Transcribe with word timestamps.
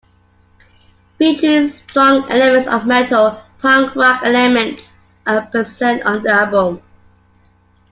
Featuring 1.19 1.67
strong 1.67 2.25
elements 2.31 2.67
of 2.67 2.87
metal, 2.87 3.39
punk 3.59 3.95
rock 3.95 4.21
elements 4.25 4.93
are 5.27 5.43
present 5.45 6.01
on 6.03 6.23
the 6.23 6.31
album. 6.31 6.81